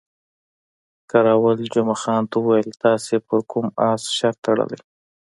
کراول 1.11 1.57
جمعه 1.73 1.97
خان 2.01 2.23
ته 2.31 2.35
وویل، 2.39 2.69
تاسې 2.83 3.15
پر 3.27 3.39
کوم 3.51 3.65
اس 3.89 4.01
شرط 4.17 4.37
تړلی؟ 4.45 4.79